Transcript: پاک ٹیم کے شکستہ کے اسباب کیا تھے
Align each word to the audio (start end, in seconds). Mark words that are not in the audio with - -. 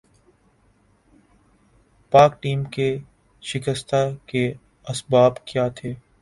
پاک 2.13 2.41
ٹیم 2.41 2.63
کے 2.73 2.87
شکستہ 3.43 4.01
کے 4.27 4.43
اسباب 4.87 5.45
کیا 5.45 5.67
تھے 5.75 5.93